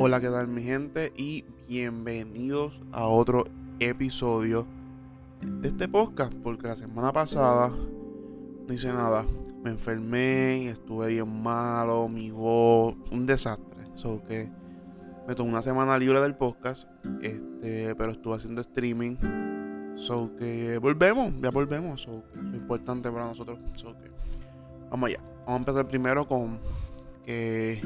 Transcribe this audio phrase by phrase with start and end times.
[0.00, 1.12] Hola, ¿qué tal mi gente?
[1.16, 3.42] Y bienvenidos a otro
[3.80, 4.64] episodio
[5.42, 6.32] de este podcast.
[6.34, 9.26] Porque la semana pasada no hice nada.
[9.64, 13.88] Me enfermé, estuve bien malo, mi voz, un desastre.
[13.96, 14.48] So que
[15.26, 16.88] me tomé una semana libre del podcast.
[17.20, 19.16] Este, pero estuve haciendo streaming.
[19.96, 22.02] So que volvemos, ya volvemos.
[22.02, 23.58] So que es importante para nosotros.
[23.74, 24.12] So que
[24.90, 25.20] vamos allá.
[25.38, 26.60] Vamos a empezar primero con
[27.26, 27.80] que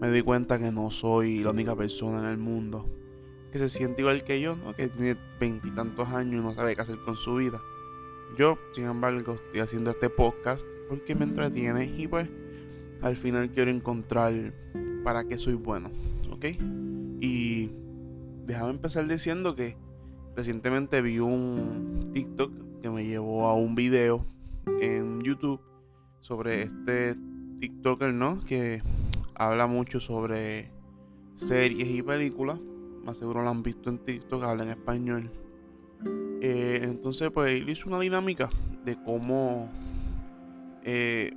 [0.00, 2.88] me di cuenta que no soy la única persona en el mundo
[3.52, 4.74] que se siente igual que yo, ¿no?
[4.74, 7.60] Que tiene veintitantos años y no sabe qué hacer con su vida.
[8.38, 12.28] Yo, sin embargo, estoy haciendo este podcast porque me entretiene y pues
[13.02, 14.54] al final quiero encontrar
[15.04, 15.90] para qué soy bueno,
[16.30, 16.46] ¿ok?
[17.20, 17.70] Y
[18.46, 19.76] déjame empezar diciendo que
[20.36, 24.26] recientemente vi un TikTok que me llevó a un video
[24.80, 25.60] en YouTube
[26.20, 27.16] sobre este
[27.60, 28.40] TikToker, ¿no?
[28.40, 28.82] Que
[29.40, 30.70] habla mucho sobre
[31.34, 32.60] series y películas.
[33.04, 35.30] Más seguro lo han visto en TikTok, habla en español.
[36.42, 38.50] Eh, entonces, pues él hizo una dinámica
[38.84, 39.70] de cómo
[40.84, 41.32] eh,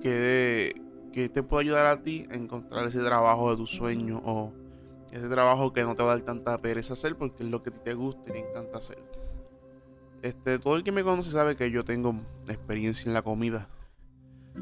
[0.00, 0.74] que,
[1.12, 4.54] te puede ayudar a ti a encontrar ese trabajo de tu sueño o
[5.10, 7.68] ese trabajo que no te va a dar tanta pereza hacer porque es lo que
[7.68, 8.98] a ti te gusta y te encanta hacer.
[10.22, 12.14] Este, todo el que me conoce sabe que yo tengo
[12.48, 13.68] experiencia en la comida.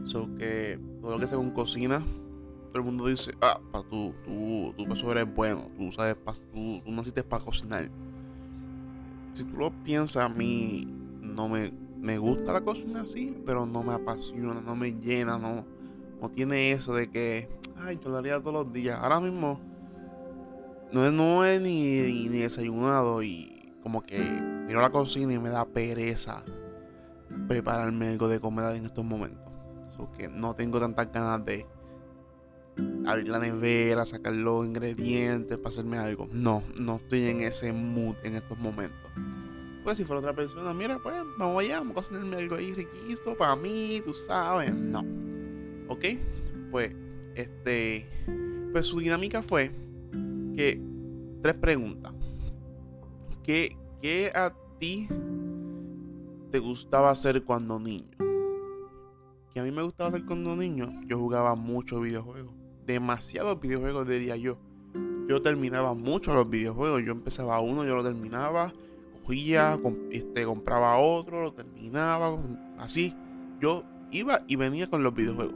[0.05, 2.05] So que todo lo que sea con cocina
[2.70, 6.16] todo el mundo dice, ah, pa, tú, tú, tú eso eres bueno, tú sabes,
[6.52, 7.90] tú, tú naciste para cocinar.
[9.34, 10.86] Si tú lo piensas, a mí
[11.20, 15.64] no me, me gusta la cocina así, pero no me apasiona, no me llena, no,
[16.20, 18.98] no tiene eso de que, ay, yo lo haría todos los días.
[19.02, 19.60] Ahora mismo
[20.92, 24.18] no, no he ni, ni desayunado y como que
[24.66, 26.42] miro la cocina y me da pereza
[27.48, 29.50] prepararme algo de comida en estos momentos.
[29.96, 31.66] So que no tengo tantas ganas de
[33.06, 36.28] abrir la nevera, sacar los ingredientes para hacerme algo.
[36.32, 38.98] No, no estoy en ese mood en estos momentos.
[39.84, 43.36] Pues si fuera otra persona, mira, pues vamos allá, vamos a cocinarme algo ahí riquito
[43.36, 44.74] para mí, tú sabes.
[44.74, 45.05] No.
[45.89, 46.05] ¿Ok?
[46.70, 46.95] Pues,
[47.34, 48.06] este.
[48.72, 49.70] Pues su dinámica fue
[50.55, 50.80] que.
[51.42, 52.12] Tres preguntas.
[53.42, 55.08] ¿Qué, qué a ti
[56.50, 58.11] te gustaba hacer cuando niño?
[59.55, 62.59] Que a mí me gustaba hacer cuando niño, yo jugaba muchos videojuegos
[62.92, 64.58] demasiados videojuegos, diría yo.
[65.28, 67.02] Yo terminaba mucho los videojuegos.
[67.05, 68.73] Yo empezaba uno, yo lo terminaba,
[69.24, 69.78] cogía,
[70.11, 72.36] este, compraba otro, lo terminaba,
[72.78, 73.14] así.
[73.61, 75.55] Yo iba y venía con los videojuegos.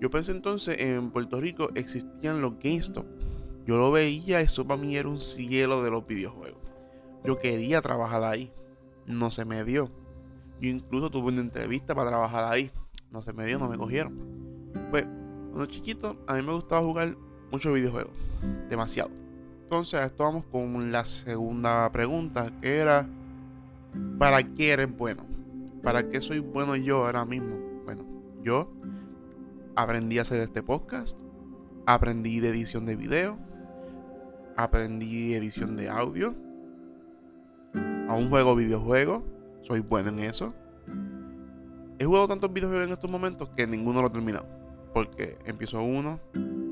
[0.00, 3.06] Yo pensé entonces en Puerto Rico existían los GameStop.
[3.64, 6.60] Yo lo veía, eso para mí era un cielo de los videojuegos.
[7.24, 8.52] Yo quería trabajar ahí.
[9.06, 9.90] No se me dio.
[10.60, 12.70] Yo incluso tuve una entrevista para trabajar ahí.
[13.10, 14.18] No se me dio, no me cogieron.
[14.90, 15.06] Pues
[15.54, 17.16] cuando chiquito, a mí me gustaba jugar
[17.52, 18.10] muchos videojuegos.
[18.68, 19.12] Demasiado.
[19.62, 23.08] Entonces, esto vamos con la segunda pregunta, que era,
[24.18, 25.24] ¿para qué eres bueno?
[25.80, 27.56] ¿Para qué soy bueno yo ahora mismo?
[27.84, 28.04] Bueno,
[28.42, 28.68] yo
[29.76, 31.20] aprendí a hacer este podcast,
[31.86, 33.38] aprendí de edición de video,
[34.56, 36.34] aprendí edición de audio,
[38.08, 39.22] aún juego videojuegos,
[39.62, 40.52] soy bueno en eso.
[42.00, 44.63] He jugado tantos videojuegos en estos momentos que ninguno lo he terminado.
[44.94, 46.20] Porque empiezo uno,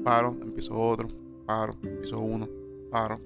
[0.03, 1.09] paro, empiezo otro,
[1.45, 2.49] paro, empiezo uno,
[2.91, 3.21] paro.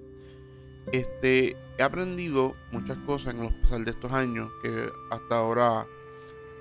[0.90, 5.86] Este, he aprendido muchas cosas en los pasar de estos años que hasta ahora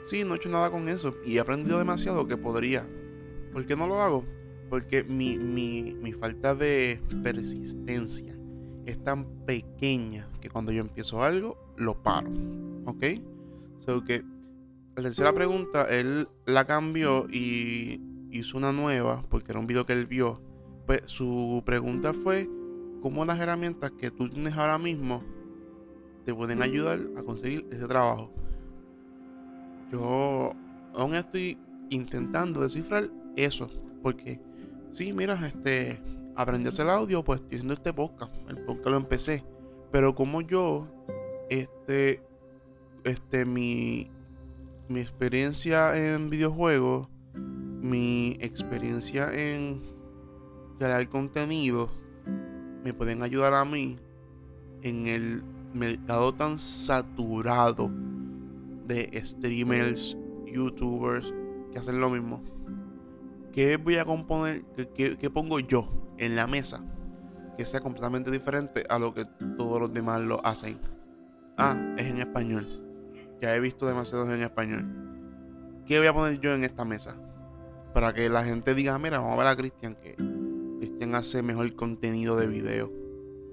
[0.05, 2.87] sí, no he hecho nada con eso y he aprendido demasiado que podría.
[3.53, 4.25] ¿Por qué no lo hago?
[4.69, 8.35] Porque mi, mi, mi falta de persistencia
[8.85, 12.29] es tan pequeña que cuando yo empiezo algo, lo paro.
[12.85, 13.03] ¿Ok?
[13.79, 14.23] So que
[14.95, 17.99] la tercera pregunta, él la cambió y
[18.39, 20.41] hizo una nueva, porque era un video que él vio,
[20.85, 22.49] pues su pregunta fue,
[23.01, 25.23] ¿cómo las herramientas que tú tienes ahora mismo
[26.25, 28.31] te pueden ayudar a conseguir ese trabajo?
[29.91, 30.53] Yo
[30.93, 31.57] aún estoy
[31.89, 33.69] intentando descifrar eso,
[34.01, 34.39] porque
[34.91, 36.01] sí, mira, este,
[36.35, 39.43] aprendí a hacer audio, pues estoy haciendo este podcast, el podcast lo empecé,
[39.91, 40.87] pero como yo,
[41.49, 42.21] este,
[43.03, 44.09] este, mi,
[44.89, 47.07] mi experiencia en videojuegos
[47.85, 49.81] mi experiencia en
[50.77, 51.89] crear contenido
[52.83, 53.97] me pueden ayudar a mí
[54.81, 55.43] en el
[55.73, 57.89] mercado tan saturado
[58.85, 61.33] de streamers, youtubers
[61.71, 62.43] que hacen lo mismo.
[63.51, 64.63] ¿Qué voy a componer?
[64.95, 66.83] ¿Qué, pongo yo en la mesa?
[67.57, 69.25] Que sea completamente diferente a lo que
[69.57, 70.79] todos los demás lo hacen.
[71.57, 72.67] Ah, es en español.
[73.41, 74.85] Ya he visto demasiados en español.
[75.85, 77.17] ¿Qué voy a poner yo en esta mesa?
[77.95, 80.17] Para que la gente diga, mira, vamos a ver a Cristian, que
[80.97, 82.91] quién hace mejor contenido de video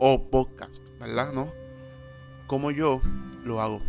[0.00, 1.33] o podcast, ¿verdad?
[1.33, 1.53] ¿No?
[2.49, 3.00] Como yo
[3.44, 3.81] lo hago.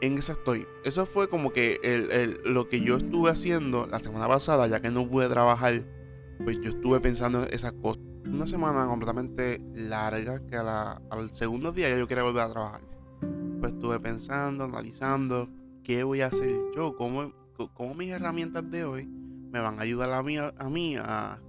[0.00, 0.66] En esa estoy.
[0.82, 4.90] Eso fue como que el, lo que yo estuve haciendo la semana pasada, ya que
[4.90, 5.84] no pude trabajar,
[6.42, 8.02] pues yo estuve pensando en esas cosas.
[8.24, 12.80] Una semana completamente larga que al segundo día ya yo quería volver a trabajar.
[13.60, 15.48] Pues estuve pensando, analizando
[15.84, 20.12] qué voy a hacer yo, cómo, cómo mis herramientas de hoy me van a ayudar
[20.12, 21.40] a mí, a mí a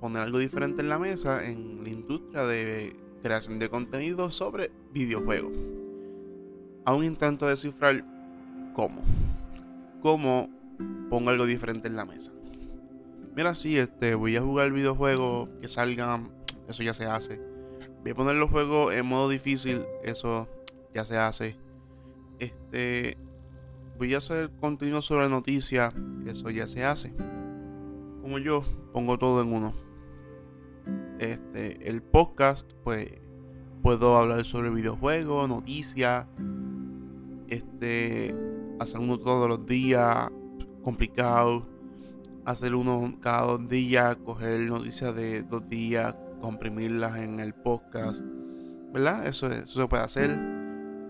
[0.00, 5.52] poner algo diferente en la mesa en la industria de creación de contenido sobre videojuegos.
[6.84, 8.04] A un intento de descifrar
[8.74, 9.02] cómo.
[10.00, 10.50] Cómo
[11.08, 12.32] pongo algo diferente en la mesa.
[13.34, 16.30] Mira, sí, este, voy a jugar videojuegos que salgan,
[16.68, 17.40] eso ya se hace.
[18.02, 20.48] Voy a poner los juegos en modo difícil, eso
[20.92, 21.56] ya se hace.
[22.40, 23.16] Este,
[24.02, 25.94] voy a hacer contenido sobre noticias,
[26.26, 27.14] eso ya se hace.
[28.20, 29.74] Como yo pongo todo en uno.
[31.20, 33.12] Este, el podcast, pues
[33.80, 36.26] puedo hablar sobre videojuegos, noticias,
[37.46, 38.34] este,
[38.80, 40.28] hacer uno todos los días,
[40.82, 41.68] complicado,
[42.44, 48.20] hacer uno cada dos días, coger noticias de dos días, comprimirlas en el podcast,
[48.92, 49.28] ¿verdad?
[49.28, 50.40] Eso, eso se puede hacer,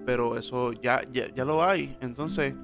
[0.05, 1.97] pero eso ya, ya, lo hay.
[2.03, 2.55] Entonces,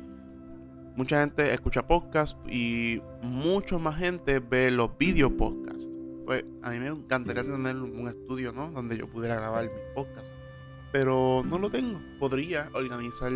[0.98, 5.88] mucha gente escucha podcast y mucho más gente ve los video podcasts.
[6.26, 8.72] Pues a mí me encantaría tener un estudio, ¿no?
[8.72, 10.28] Donde yo pudiera grabar mis podcasts.
[10.90, 12.00] Pero no lo tengo.
[12.18, 13.30] Podría organizar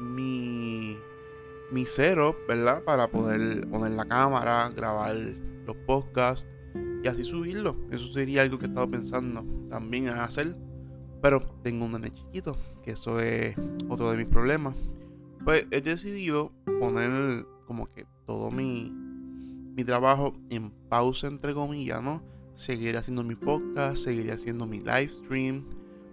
[0.00, 0.96] mi
[1.72, 2.84] mi cero, ¿verdad?
[2.84, 6.48] Para poder poner la cámara, grabar los podcasts
[7.02, 7.76] y así subirlo.
[7.90, 10.56] Eso sería algo que he estado pensando también hacer.
[11.20, 13.56] Pero tengo un nene chiquito, que eso es
[13.88, 14.76] otro de mis problemas.
[15.48, 18.92] Pues he decidido poner como que todo mi,
[19.74, 22.22] mi trabajo en pausa, entre comillas, ¿no?
[22.54, 25.64] Seguiré haciendo mi podcast, seguiré haciendo mi live stream,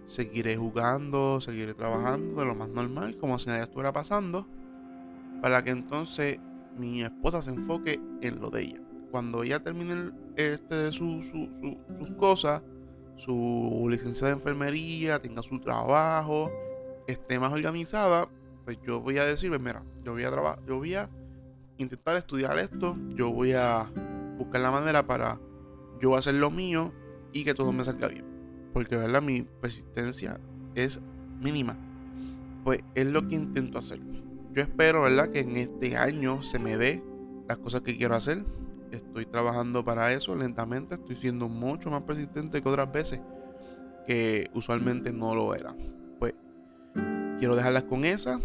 [0.06, 4.48] seguiré jugando, seguiré trabajando de lo más normal, como si nada estuviera pasando
[5.42, 6.40] para que entonces
[6.78, 8.80] mi esposa se enfoque en lo de ella.
[9.10, 12.62] Cuando ella termine este, su, sus cosas,
[13.16, 16.50] su licencia de enfermería, tenga su trabajo,
[17.06, 18.30] esté más organizada,
[18.66, 21.08] pues yo voy a decirle, mira, yo voy a trabajar, yo voy a
[21.78, 23.88] intentar estudiar esto, yo voy a
[24.36, 25.38] buscar la manera para
[26.00, 26.92] yo hacer lo mío
[27.32, 28.24] y que todo me salga bien.
[28.72, 29.22] Porque, ¿verdad?
[29.22, 30.40] Mi persistencia
[30.74, 31.00] es
[31.40, 31.76] mínima.
[32.64, 34.00] Pues es lo que intento hacer.
[34.52, 35.30] Yo espero, ¿verdad?
[35.30, 37.04] Que en este año se me dé
[37.48, 38.44] las cosas que quiero hacer.
[38.90, 40.96] Estoy trabajando para eso lentamente.
[40.96, 43.20] Estoy siendo mucho más persistente que otras veces
[44.08, 45.72] que usualmente no lo era.
[47.38, 48.40] Quiero dejarlas con esa.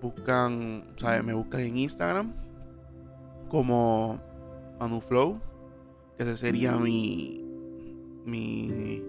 [0.00, 1.24] Buscan, ¿sabes?
[1.24, 2.32] Me buscan en Instagram
[3.48, 4.20] como
[4.78, 5.40] Manuflow,
[6.16, 7.44] que ese sería mi
[8.24, 9.02] mi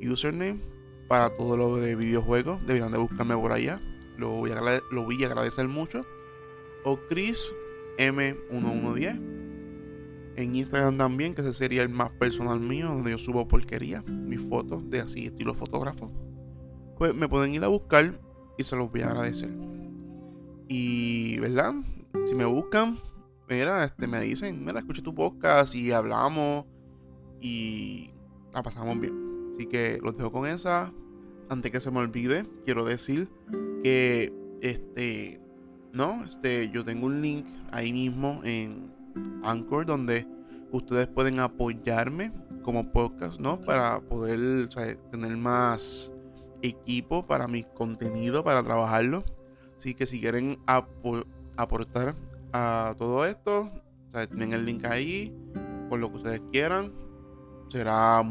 [0.00, 0.60] username
[1.08, 2.60] para todo lo de videojuegos.
[2.66, 3.80] Deberían de buscarme por allá
[4.16, 4.60] lo voy a,
[4.90, 6.06] lo voy a agradecer mucho.
[6.84, 7.52] O Chris
[7.98, 9.20] M1110.
[10.34, 14.40] En Instagram también, que ese sería el más personal mío, donde yo subo porquería, mis
[14.40, 16.10] fotos de así estilo fotógrafo.
[16.96, 18.18] Pues me pueden ir a buscar
[18.62, 19.50] se los voy a agradecer.
[20.68, 21.74] Y, ¿verdad?
[22.26, 22.98] Si me buscan,
[23.48, 26.64] mira, este, me dicen, mira, escuché tu podcast y hablamos
[27.40, 28.10] y
[28.52, 29.48] la pasamos bien.
[29.52, 30.92] Así que los dejo con esa.
[31.48, 33.28] Antes que se me olvide, quiero decir
[33.82, 35.40] que este
[35.92, 38.92] no este yo tengo un link ahí mismo en
[39.42, 40.26] Anchor donde
[40.70, 44.68] ustedes pueden apoyarme como podcast no para poder
[45.10, 46.12] tener más
[46.62, 49.24] equipo para mi contenido para trabajarlo
[49.78, 50.58] así que si quieren
[51.56, 52.14] aportar
[52.52, 53.70] a todo esto
[54.30, 55.34] tienen el link ahí
[55.88, 56.92] con lo que ustedes quieran
[57.70, 58.22] será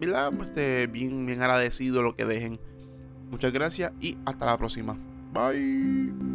[0.00, 2.58] este, bien bien agradecido lo que dejen
[3.30, 4.98] Muchas gracias y hasta la próxima.
[5.32, 6.29] Bye.